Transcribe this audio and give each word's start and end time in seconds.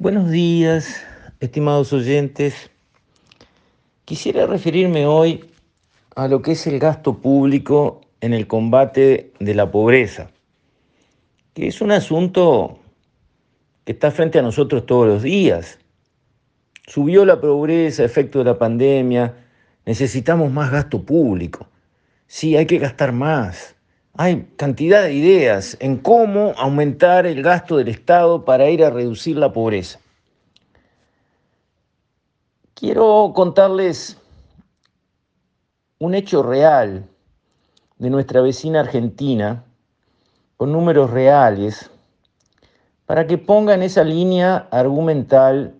Buenos 0.00 0.30
días, 0.30 1.02
estimados 1.40 1.92
oyentes. 1.92 2.70
Quisiera 4.06 4.46
referirme 4.46 5.04
hoy 5.04 5.44
a 6.16 6.26
lo 6.26 6.40
que 6.40 6.52
es 6.52 6.66
el 6.66 6.78
gasto 6.78 7.18
público 7.18 8.00
en 8.22 8.32
el 8.32 8.46
combate 8.46 9.34
de 9.40 9.54
la 9.54 9.70
pobreza, 9.70 10.30
que 11.52 11.66
es 11.66 11.82
un 11.82 11.92
asunto 11.92 12.78
que 13.84 13.92
está 13.92 14.10
frente 14.10 14.38
a 14.38 14.42
nosotros 14.42 14.86
todos 14.86 15.06
los 15.06 15.22
días. 15.22 15.78
Subió 16.86 17.26
la 17.26 17.38
pobreza, 17.38 18.02
efecto 18.02 18.38
de 18.38 18.46
la 18.46 18.58
pandemia, 18.58 19.34
necesitamos 19.84 20.50
más 20.50 20.70
gasto 20.70 21.02
público. 21.02 21.68
Sí, 22.26 22.56
hay 22.56 22.64
que 22.64 22.78
gastar 22.78 23.12
más. 23.12 23.76
Hay 24.16 24.52
cantidad 24.56 25.04
de 25.04 25.14
ideas 25.14 25.76
en 25.80 25.96
cómo 25.96 26.52
aumentar 26.56 27.26
el 27.26 27.42
gasto 27.42 27.76
del 27.76 27.88
Estado 27.88 28.44
para 28.44 28.68
ir 28.68 28.84
a 28.84 28.90
reducir 28.90 29.36
la 29.36 29.52
pobreza. 29.52 30.00
Quiero 32.74 33.32
contarles 33.34 34.16
un 35.98 36.14
hecho 36.14 36.42
real 36.42 37.06
de 37.98 38.10
nuestra 38.10 38.40
vecina 38.40 38.80
Argentina, 38.80 39.64
con 40.56 40.72
números 40.72 41.10
reales, 41.10 41.90
para 43.06 43.26
que 43.26 43.38
pongan 43.38 43.82
esa 43.82 44.02
línea 44.02 44.68
argumental 44.70 45.74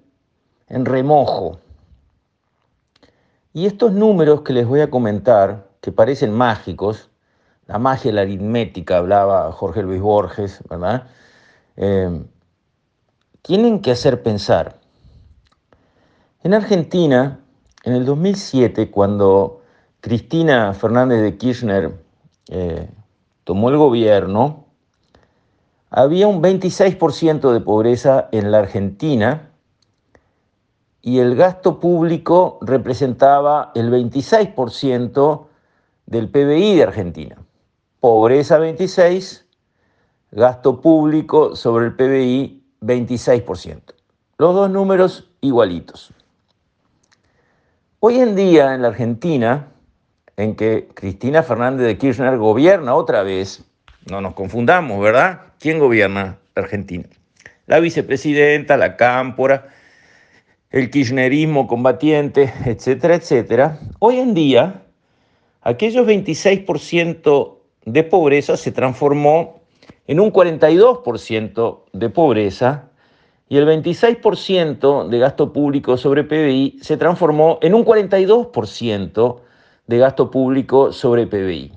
en 0.69 0.85
remojo. 0.85 1.59
Y 3.53 3.67
estos 3.67 3.93
números 3.93 4.43
que 4.43 4.53
les 4.53 4.67
voy 4.67 4.81
a 4.81 4.91
comentar, 4.91 5.67
que 5.81 5.93
parecen 5.93 6.33
mágicos, 6.33 7.10
la 7.71 7.79
magia 7.79 8.11
la 8.11 8.23
aritmética, 8.23 8.97
hablaba 8.97 9.53
Jorge 9.53 9.83
Luis 9.85 10.01
Borges, 10.01 10.61
¿verdad? 10.69 11.07
Eh, 11.77 12.21
tienen 13.43 13.81
que 13.81 13.93
hacer 13.93 14.25
pensar. 14.25 14.81
En 16.43 16.53
Argentina, 16.53 17.39
en 17.85 17.93
el 17.93 18.05
2007, 18.05 18.91
cuando 18.91 19.63
Cristina 20.01 20.75
Fernández 20.75 21.23
de 21.23 21.37
Kirchner 21.37 21.97
eh, 22.49 22.89
tomó 23.45 23.71
el 23.71 23.77
gobierno, 23.77 24.65
había 25.91 26.27
un 26.27 26.43
26% 26.43 27.53
de 27.53 27.61
pobreza 27.61 28.29
en 28.33 28.51
la 28.51 28.59
Argentina 28.59 29.53
y 31.03 31.21
el 31.21 31.37
gasto 31.37 31.79
público 31.79 32.59
representaba 32.63 33.71
el 33.77 33.93
26% 33.93 35.47
del 36.07 36.29
PBI 36.29 36.75
de 36.75 36.83
Argentina 36.83 37.40
pobreza 38.01 38.59
26, 38.59 39.47
gasto 40.33 40.81
público 40.81 41.55
sobre 41.55 41.87
el 41.87 41.95
PBI 41.95 42.63
26%. 42.81 43.95
Los 44.39 44.55
dos 44.55 44.71
números 44.71 45.31
igualitos. 45.43 46.13
Hoy 48.01 48.19
en 48.21 48.35
día 48.35 48.75
en 48.75 48.83
la 48.83 48.89
Argentina, 48.89 49.69
en 50.39 50.57
que 50.57 50.89
Cristina 50.95 51.43
Fernández 51.43 51.87
de 51.87 51.99
Kirchner 51.99 52.39
gobierna 52.39 52.95
otra 52.95 53.23
vez, 53.23 53.63
no 54.11 54.23
nos 54.23 54.33
confundamos, 54.33 54.99
¿verdad? 55.03 55.41
¿Quién 55.59 55.79
gobierna 55.79 56.39
la 56.55 56.63
Argentina? 56.63 57.05
La 57.67 57.79
vicepresidenta, 57.81 58.79
la 58.79 58.97
cámpora, 58.97 59.69
el 60.71 60.91
kirchnerismo 60.91 61.67
combatiente, 61.67 62.53
etcétera, 62.65 63.17
etcétera. 63.17 63.79
Hoy 63.99 64.19
en 64.19 64.33
día, 64.33 64.83
aquellos 65.61 66.07
26% 66.07 67.60
de 67.93 68.05
pobreza 68.05 68.57
se 68.57 68.73
transformó 68.73 69.61
en 70.07 70.21
un 70.21 70.33
42% 70.33 71.81
de 71.93 72.11
pobreza 72.11 72.91
y 73.49 73.57
el 73.57 73.67
26% 73.67 75.09
de 75.09 75.19
gasto 75.19 75.53
público 75.53 75.97
sobre 75.97 76.25
PBI 76.25 76.79
se 76.83 76.97
transformó 76.97 77.59
en 77.63 77.75
un 77.75 77.85
42% 77.85 79.41
de 79.87 79.99
gasto 79.99 80.31
público 80.31 80.93
sobre 80.93 81.27
PBI. 81.27 81.73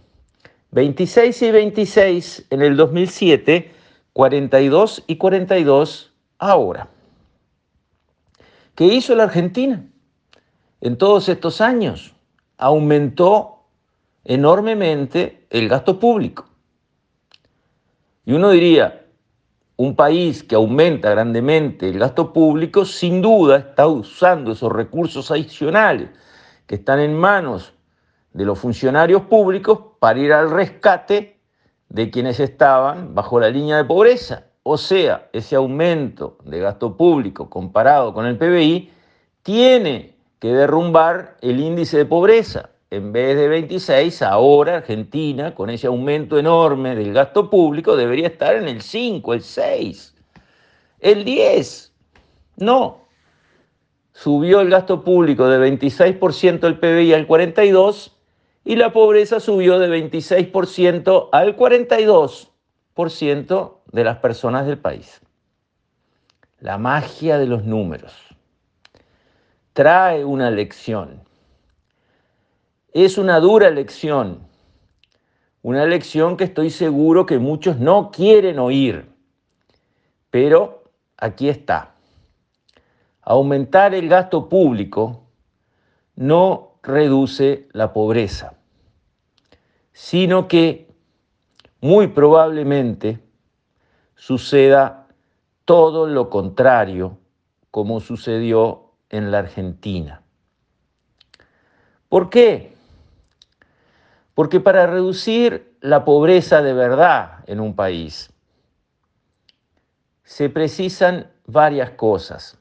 26 0.72 1.42
y 1.42 1.52
26 1.52 2.46
en 2.52 2.62
el 2.62 2.78
2007, 2.78 3.72
42 4.14 5.04
y 5.08 5.18
42 5.18 6.14
ahora. 6.38 6.90
¿Qué 8.76 8.86
hizo 8.86 9.16
la 9.16 9.24
Argentina? 9.24 9.84
En 10.82 10.98
todos 10.98 11.30
estos 11.30 11.62
años 11.62 12.14
aumentó 12.58 13.53
enormemente 14.24 15.46
el 15.50 15.68
gasto 15.68 16.00
público. 16.00 16.46
Y 18.26 18.34
uno 18.34 18.52
diría, 18.52 19.06
un 19.76 19.96
país 19.96 20.44
que 20.44 20.56
aumenta 20.56 21.10
grandemente 21.10 21.90
el 21.90 22.00
gasto 22.00 22.32
público, 22.32 22.86
sin 22.86 23.22
duda 23.22 23.58
está 23.58 23.88
usando 23.88 24.52
esos 24.52 24.72
recursos 24.72 25.30
adicionales 25.32 26.10
que 26.66 26.76
están 26.76 27.00
en 27.00 27.16
manos 27.16 27.74
de 28.32 28.46
los 28.46 28.60
funcionarios 28.60 29.24
públicos 29.24 29.80
para 30.00 30.20
ir 30.20 30.32
al 30.32 30.52
rescate 30.52 31.40
de 31.90 32.10
quienes 32.10 32.40
estaban 32.40 33.14
bajo 33.14 33.40
la 33.40 33.50
línea 33.50 33.78
de 33.78 33.86
pobreza. 33.86 34.46
O 34.64 34.78
sea, 34.78 35.30
ese 35.34 35.56
aumento 35.56 36.38
de 36.46 36.60
gasto 36.60 36.96
público 36.96 37.50
comparado 37.50 38.14
con 38.14 38.26
el 38.26 38.38
PBI 38.38 38.92
tiene 39.42 40.16
que 40.40 40.54
derrumbar 40.54 41.38
el 41.42 41.60
índice 41.60 41.98
de 41.98 42.06
pobreza 42.06 42.70
en 42.94 43.12
vez 43.12 43.36
de 43.36 43.48
26, 43.48 44.22
ahora 44.22 44.78
Argentina, 44.78 45.56
con 45.56 45.72
ese 45.72 45.88
aumento 45.88 46.38
enorme 46.38 46.96
del 46.96 47.12
gasto 47.12 47.50
público, 47.50 47.96
debería 47.96 48.28
estar 48.28 48.56
en 48.56 48.68
el 48.68 48.84
5, 48.84 49.34
el 49.34 49.42
6, 49.42 50.14
el 51.00 51.26
10. 51.26 51.92
No. 52.58 53.08
Subió 54.12 54.62
el 54.62 54.70
gasto 54.70 55.04
público 55.04 55.48
de 55.48 55.72
26% 55.72 56.60
del 56.60 56.78
PBI 56.78 57.14
al 57.14 57.28
42% 57.28 58.12
y 58.64 58.76
la 58.76 58.94
pobreza 58.94 59.40
subió 59.40 59.80
de 59.80 59.90
26% 59.90 61.30
al 61.32 61.58
42% 61.58 63.78
de 63.92 64.04
las 64.04 64.18
personas 64.18 64.68
del 64.68 64.78
país. 64.78 65.20
La 66.60 66.78
magia 66.78 67.40
de 67.40 67.48
los 67.48 67.64
números 67.64 68.14
trae 69.74 70.24
una 70.24 70.52
lección 70.52 71.24
es 72.94 73.18
una 73.18 73.40
dura 73.40 73.70
lección, 73.72 74.48
una 75.64 75.86
lección 75.86 76.38
que 76.38 76.44
estoy 76.44 76.70
seguro 76.70 77.26
que 77.26 77.40
muchos 77.40 77.80
no 77.80 78.12
quieren 78.12 78.60
oír, 78.60 79.10
pero 80.30 80.84
aquí 81.18 81.50
está. 81.50 81.96
Aumentar 83.22 83.96
el 83.96 84.10
gasto 84.10 84.48
público 84.48 85.24
no 86.16 86.74
reduce 86.84 87.68
la 87.72 87.94
pobreza, 87.94 88.56
sino 89.94 90.48
que 90.48 90.88
muy 91.82 92.08
probablemente 92.08 93.20
suceda 94.16 95.08
todo 95.66 96.08
lo 96.08 96.30
contrario 96.30 97.18
como 97.72 98.02
sucedió 98.02 98.92
en 99.10 99.32
la 99.32 99.40
Argentina. 99.40 100.22
¿Por 102.10 102.30
qué? 102.30 102.73
Porque 104.34 104.60
para 104.60 104.88
reducir 104.88 105.78
la 105.82 106.06
pobreza 106.06 106.62
de 106.62 106.74
verdad 106.74 107.44
en 107.48 107.60
un 107.60 107.76
país 107.76 108.32
se 110.24 110.50
precisan 110.50 111.32
varias 111.46 111.92
cosas. 111.92 112.58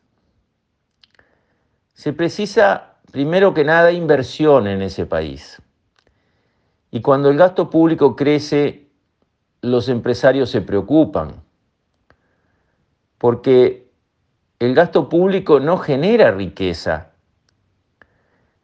Se 1.95 2.13
precisa, 2.13 2.97
primero 3.11 3.55
que 3.55 3.65
nada, 3.65 3.93
inversión 3.93 4.67
en 4.67 4.83
ese 4.83 5.07
país. 5.07 5.63
Y 6.91 7.01
cuando 7.01 7.31
el 7.31 7.39
gasto 7.39 7.71
público 7.71 8.17
crece, 8.17 8.91
los 9.63 9.89
empresarios 9.89 10.51
se 10.51 10.61
preocupan, 10.61 11.43
porque 13.17 13.89
el 14.59 14.75
gasto 14.75 15.09
público 15.09 15.61
no 15.61 15.79
genera 15.79 16.33
riqueza, 16.33 17.12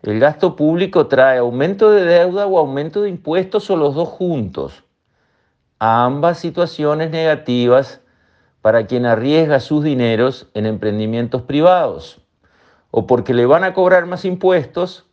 el 0.02 0.20
gasto 0.20 0.54
público 0.54 1.08
trae 1.08 1.38
aumento 1.38 1.90
de 1.90 2.04
deuda 2.04 2.46
o 2.46 2.58
aumento 2.58 3.02
de 3.02 3.10
impuestos 3.10 3.68
o 3.68 3.76
los 3.76 3.94
dos 3.94 4.08
juntos. 4.08 4.84
ambas 5.80 6.38
situaciones 6.38 7.10
negativas 7.10 8.00
para 8.62 8.86
quien 8.86 9.06
arriesga 9.06 9.60
sus 9.60 9.84
dineros 9.84 10.48
en 10.54 10.66
emprendimientos 10.66 11.42
privados, 11.42 12.20
o 12.90 13.06
porque 13.06 13.34
le 13.34 13.46
van 13.46 13.64
a 13.64 13.74
cobrar 13.74 14.06
más 14.06 14.24
impuestos, 14.24 15.06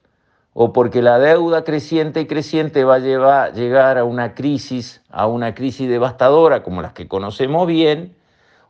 o 0.53 0.73
porque 0.73 1.01
la 1.01 1.19
deuda 1.19 1.63
creciente 1.63 2.21
y 2.21 2.27
creciente 2.27 2.83
va 2.83 2.95
a 2.95 3.49
llegar 3.51 3.97
a 3.97 4.03
una 4.03 4.33
crisis, 4.33 5.03
a 5.09 5.27
una 5.27 5.53
crisis 5.53 5.89
devastadora 5.89 6.63
como 6.63 6.81
las 6.81 6.93
que 6.93 7.07
conocemos 7.07 7.67
bien, 7.67 8.15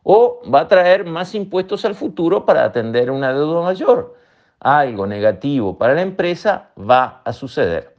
o 0.04 0.42
va 0.54 0.62
a 0.62 0.68
traer 0.68 1.06
más 1.06 1.36
impuestos 1.36 1.86
al 1.86 1.96
futuro 1.96 2.46
para 2.46 2.66
atender 2.66 3.12
una 3.12 3.34
deuda 3.34 3.62
mayor 3.62 4.25
algo 4.66 5.06
negativo 5.06 5.78
para 5.78 5.94
la 5.94 6.02
empresa, 6.02 6.72
va 6.78 7.22
a 7.24 7.32
suceder. 7.34 7.96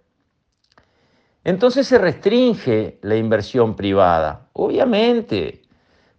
Entonces 1.45 1.87
se 1.87 1.97
restringe 1.97 2.99
la 3.03 3.15
inversión 3.17 3.77
privada, 3.77 4.49
obviamente, 4.53 5.63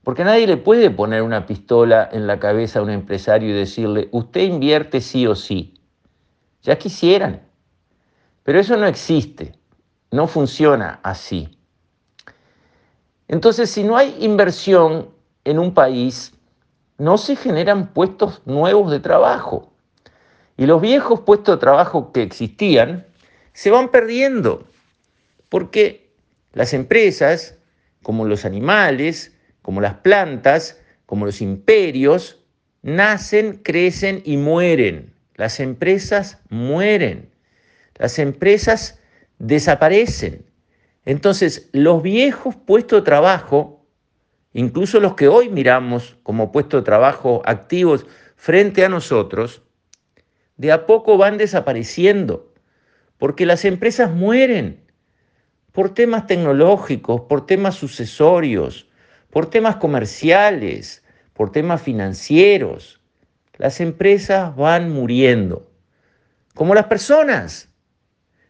Porque 0.06 0.24
nadie 0.24 0.48
le 0.48 0.56
puede 0.56 0.90
poner 0.90 1.22
una 1.22 1.46
pistola 1.46 2.08
en 2.10 2.28
la 2.28 2.40
cabeza 2.40 2.80
a 2.80 2.82
un 2.82 2.92
empresario 2.92 3.50
y 3.50 3.52
decirle, 3.52 4.08
usted 4.14 4.44
invierte 4.44 5.02
sí 5.02 5.28
o 5.28 5.36
sí. 5.36 5.74
Ya 6.62 6.78
quisieran. 6.78 7.42
Pero 8.44 8.58
eso 8.58 8.78
no 8.78 8.86
existe, 8.86 9.60
no 10.12 10.28
funciona 10.28 11.02
así. 11.04 11.60
Entonces, 13.28 13.70
si 13.70 13.84
no 13.84 13.98
hay 13.98 14.16
inversión 14.22 15.10
en 15.44 15.60
un 15.60 15.74
país, 15.74 16.34
no 16.98 17.18
se 17.18 17.36
generan 17.36 17.88
puestos 17.88 18.42
nuevos 18.46 18.90
de 18.90 19.02
trabajo. 19.02 19.74
Y 20.58 20.66
los 20.66 20.82
viejos 20.82 21.22
puestos 21.22 21.56
de 21.56 21.62
trabajo 21.62 22.12
que 22.12 22.24
existían 22.24 23.06
se 23.54 23.70
van 23.70 23.90
perdiendo, 23.90 24.68
porque 25.50 26.10
las 26.54 26.74
empresas, 26.74 27.58
como 28.02 28.26
los 28.26 28.44
animales, 28.44 29.36
como 29.62 29.82
las 29.82 29.96
plantas, 29.96 30.82
como 31.06 31.26
los 31.26 31.42
imperios, 31.42 32.44
nacen, 32.82 33.58
crecen 33.64 34.22
y 34.26 34.38
mueren. 34.38 35.14
Las 35.36 35.60
empresas 35.60 36.40
mueren. 36.50 37.30
Las 37.96 38.18
empresas 38.18 39.00
desaparecen. 39.40 40.46
Entonces, 41.06 41.70
los 41.72 42.02
viejos 42.02 42.56
puestos 42.56 43.02
de 43.02 43.06
trabajo, 43.06 43.86
incluso 44.54 45.00
los 45.00 45.14
que 45.14 45.28
hoy 45.28 45.50
miramos 45.50 46.18
como 46.24 46.52
puestos 46.52 46.82
de 46.82 46.86
trabajo 46.86 47.42
activos 47.46 48.06
frente 48.36 48.84
a 48.84 48.90
nosotros, 48.90 49.62
de 50.58 50.72
a 50.72 50.86
poco 50.86 51.18
van 51.18 51.38
desapareciendo, 51.38 52.52
porque 53.18 53.46
las 53.46 53.66
empresas 53.66 54.12
mueren 54.12 54.82
por 55.72 55.94
temas 55.94 56.26
tecnológicos, 56.28 57.22
por 57.22 57.46
temas 57.46 57.76
sucesorios, 57.76 58.90
por 59.30 59.50
temas 59.50 59.76
comerciales, 59.76 61.04
por 61.34 61.52
temas 61.52 61.82
financieros. 61.82 63.00
Las 63.58 63.80
empresas 63.80 64.56
van 64.56 64.90
muriendo, 64.90 65.70
como 66.56 66.74
las 66.74 66.86
personas. 66.86 67.70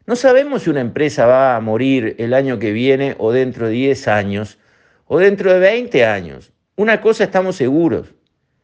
No 0.06 0.16
sabemos 0.16 0.64
si 0.64 0.70
una 0.70 0.80
empresa 0.80 1.26
va 1.26 1.58
a 1.58 1.60
morir 1.60 2.16
el 2.18 2.34
año 2.34 2.60
que 2.60 2.72
viene 2.72 3.16
o 3.20 3.34
dentro 3.34 3.68
de 3.68 3.74
10 3.74 4.08
años 4.08 4.58
o 5.06 5.20
dentro 5.20 5.54
de 5.54 5.60
20 5.60 6.06
años. 6.06 6.54
Una 6.78 7.02
cosa 7.02 7.26
estamos 7.26 7.58
seguros, 7.58 8.14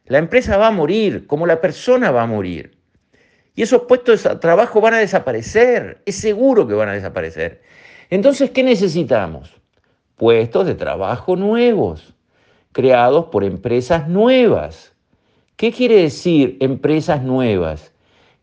la 0.06 0.18
empresa 0.18 0.56
va 0.56 0.68
a 0.68 0.70
morir 0.70 1.26
como 1.26 1.46
la 1.46 1.60
persona 1.60 2.10
va 2.10 2.22
a 2.22 2.26
morir. 2.26 2.78
Y 3.54 3.62
esos 3.62 3.82
puestos 3.82 4.24
de 4.24 4.36
trabajo 4.36 4.80
van 4.80 4.94
a 4.94 4.98
desaparecer, 4.98 6.02
es 6.06 6.16
seguro 6.16 6.66
que 6.66 6.74
van 6.74 6.88
a 6.88 6.94
desaparecer. 6.94 7.62
Entonces, 8.10 8.50
¿qué 8.50 8.62
necesitamos? 8.62 9.52
Puestos 10.16 10.66
de 10.66 10.74
trabajo 10.74 11.36
nuevos, 11.36 12.14
creados 12.72 13.26
por 13.26 13.44
empresas 13.44 14.08
nuevas. 14.08 14.92
¿Qué 15.56 15.72
quiere 15.72 16.02
decir 16.02 16.56
empresas 16.60 17.22
nuevas? 17.22 17.92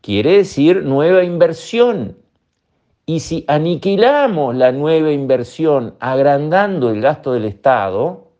Quiere 0.01 0.37
decir 0.37 0.83
nueva 0.83 1.23
inversión, 1.23 2.17
y 3.05 3.19
si 3.19 3.43
aniquilamos 3.47 4.55
la 4.55 4.71
nueva 4.71 5.11
inversión 5.11 5.95
agrandando 5.99 6.91
el 6.91 7.01
gasto 7.01 7.33
del 7.33 7.45
Estado, 7.45 8.31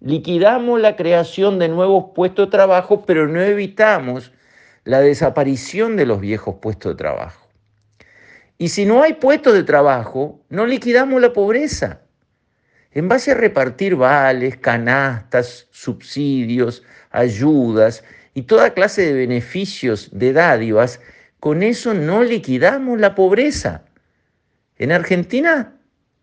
liquidamos 0.00 0.80
la 0.80 0.96
creación 0.96 1.58
de 1.58 1.68
nuevos 1.68 2.06
puestos 2.14 2.46
de 2.46 2.50
trabajo, 2.50 3.02
pero 3.04 3.28
no 3.28 3.42
evitamos 3.42 4.32
la 4.84 5.00
desaparición 5.00 5.96
de 5.96 6.06
los 6.06 6.20
viejos 6.20 6.56
puestos 6.60 6.92
de 6.92 6.96
trabajo. 6.96 7.48
Y 8.58 8.68
si 8.68 8.84
no 8.84 9.02
hay 9.02 9.14
puestos 9.14 9.54
de 9.54 9.64
trabajo, 9.64 10.40
no 10.48 10.66
liquidamos 10.66 11.20
la 11.20 11.32
pobreza. 11.32 12.02
En 12.92 13.08
base 13.08 13.32
a 13.32 13.34
repartir 13.34 13.96
vales, 13.96 14.56
canastas, 14.58 15.66
subsidios, 15.72 16.84
ayudas 17.10 18.04
y 18.34 18.42
toda 18.42 18.74
clase 18.74 19.02
de 19.02 19.12
beneficios 19.14 20.10
de 20.12 20.32
dádivas, 20.32 21.00
con 21.40 21.62
eso 21.62 21.92
no 21.94 22.22
liquidamos 22.22 23.00
la 23.00 23.14
pobreza. 23.14 23.82
En 24.76 24.92
Argentina 24.92 25.76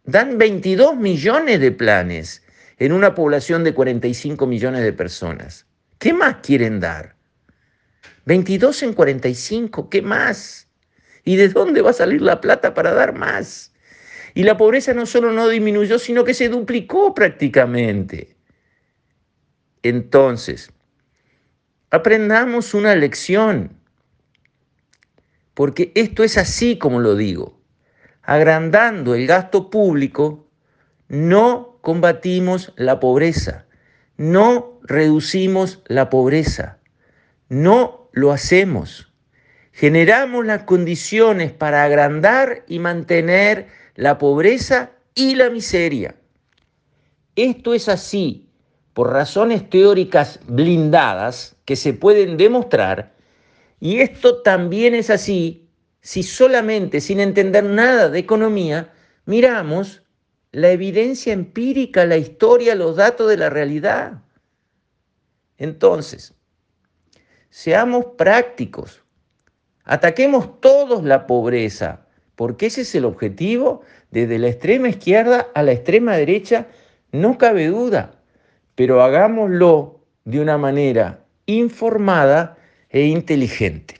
dan 0.05 0.37
22 0.37 0.95
millones 0.95 1.59
de 1.59 1.71
planes 1.71 2.43
en 2.77 2.93
una 2.93 3.13
población 3.13 3.63
de 3.63 3.73
45 3.73 4.47
millones 4.47 4.81
de 4.83 4.93
personas. 4.93 5.65
¿Qué 5.99 6.13
más 6.13 6.37
quieren 6.41 6.79
dar? 6.79 7.15
22 8.25 8.83
en 8.83 8.93
45, 8.93 9.89
¿qué 9.89 10.01
más? 10.01 10.67
¿Y 11.23 11.35
de 11.35 11.49
dónde 11.49 11.81
va 11.81 11.91
a 11.91 11.93
salir 11.93 12.21
la 12.21 12.41
plata 12.41 12.73
para 12.73 12.93
dar 12.93 13.13
más? 13.13 13.73
Y 14.33 14.43
la 14.43 14.57
pobreza 14.57 14.93
no 14.93 15.05
solo 15.05 15.31
no 15.31 15.47
disminuyó, 15.47 15.99
sino 15.99 16.23
que 16.23 16.33
se 16.33 16.49
duplicó 16.49 17.13
prácticamente. 17.13 18.35
Entonces, 19.83 20.71
aprendamos 21.89 22.73
una 22.73 22.95
lección 22.95 23.81
porque 25.53 25.91
esto 25.95 26.23
es 26.23 26.37
así 26.37 26.77
como 26.77 26.99
lo 26.99 27.15
digo. 27.15 27.59
Agrandando 28.23 29.15
el 29.15 29.27
gasto 29.27 29.69
público, 29.69 30.47
no 31.07 31.77
combatimos 31.81 32.73
la 32.77 32.99
pobreza, 32.99 33.65
no 34.17 34.79
reducimos 34.83 35.83
la 35.87 36.09
pobreza, 36.09 36.79
no 37.49 38.00
lo 38.11 38.31
hacemos. 38.31 39.11
Generamos 39.71 40.45
las 40.45 40.63
condiciones 40.63 41.51
para 41.51 41.83
agrandar 41.83 42.63
y 42.67 42.79
mantener 42.79 43.67
la 43.95 44.17
pobreza 44.17 44.91
y 45.15 45.35
la 45.35 45.49
miseria. 45.49 46.15
Esto 47.35 47.73
es 47.73 47.87
así 47.87 48.49
por 48.93 49.11
razones 49.11 49.69
teóricas 49.69 50.39
blindadas 50.47 51.55
que 51.65 51.75
se 51.75 51.93
pueden 51.93 52.37
demostrar 52.37 53.13
y 53.79 53.99
esto 53.99 54.41
también 54.41 54.93
es 54.93 55.09
así 55.09 55.67
si 56.01 56.23
solamente, 56.23 56.99
sin 56.99 57.19
entender 57.19 57.63
nada 57.63 58.09
de 58.09 58.19
economía, 58.19 58.93
miramos 59.25 60.03
la 60.51 60.71
evidencia 60.71 61.31
empírica, 61.31 62.05
la 62.05 62.17
historia, 62.17 62.75
los 62.75 62.95
datos 62.95 63.29
de 63.29 63.37
la 63.37 63.49
realidad. 63.49 64.21
Entonces, 65.57 66.33
seamos 67.51 68.05
prácticos, 68.17 69.03
ataquemos 69.83 70.59
todos 70.59 71.03
la 71.03 71.27
pobreza, 71.27 72.07
porque 72.35 72.65
ese 72.65 72.81
es 72.81 72.95
el 72.95 73.05
objetivo, 73.05 73.81
desde 74.09 74.39
la 74.39 74.47
extrema 74.47 74.89
izquierda 74.89 75.49
a 75.53 75.61
la 75.61 75.73
extrema 75.73 76.15
derecha, 76.15 76.67
no 77.11 77.37
cabe 77.37 77.67
duda, 77.67 78.15
pero 78.73 79.03
hagámoslo 79.03 79.99
de 80.25 80.39
una 80.39 80.57
manera 80.57 81.23
informada 81.45 82.57
e 82.89 83.05
inteligente. 83.05 83.97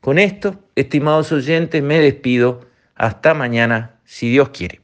Con 0.00 0.18
esto, 0.18 0.58
estimados 0.74 1.32
oyentes, 1.32 1.82
me 1.82 2.00
despido. 2.00 2.66
Hasta 2.94 3.34
mañana, 3.34 4.00
si 4.04 4.30
Dios 4.30 4.50
quiere. 4.50 4.83